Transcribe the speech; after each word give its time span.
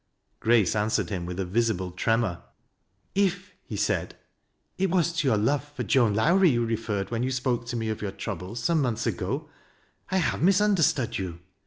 Grace 0.39 0.75
answered 0.75 1.11
him 1.11 1.27
with 1.27 1.39
a 1.39 1.45
visible 1.45 1.91
ti 1.91 2.05
emor." 2.05 2.41
If," 3.13 3.53
he 3.61 3.75
said," 3.75 4.15
it 4.79 4.89
was 4.89 5.13
to 5.13 5.27
your 5.27 5.37
love 5.37 5.63
for 5.75 5.83
Joan 5.83 6.15
Lowrie 6.15 6.49
you 6.49 6.65
referred 6.65 7.11
when 7.11 7.21
you 7.21 7.29
spoke 7.29 7.67
to 7.67 7.75
me 7.77 7.87
of 7.89 8.01
your 8.01 8.09
trouble 8.11 8.55
some 8.55 8.81
months 8.81 9.05
ago, 9.05 9.47
I 10.09 10.17
have 10.17 10.41
misunderstood 10.41 11.19
you. 11.19 11.41